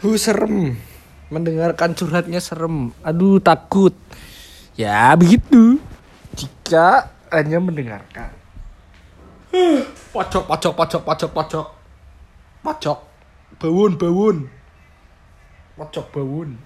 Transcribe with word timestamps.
Hu 0.00 0.16
serem. 0.16 0.76
Mendengarkan 1.30 1.94
curhatnya 1.94 2.42
serem. 2.42 2.90
Aduh 3.06 3.38
takut. 3.38 3.94
Ya 4.74 5.12
begitu. 5.14 5.78
Jika 6.34 7.10
hanya 7.30 7.62
mendengarkan. 7.62 8.34
Pocok, 10.10 10.44
pocok, 10.46 10.72
pocok, 10.74 11.02
pocok, 11.06 11.30
pocok. 11.30 11.66
Pocok. 12.60 12.98
Bawun, 13.60 13.92
bawun. 13.98 14.36
Pocok 15.78 16.06
bawun. 16.12 16.58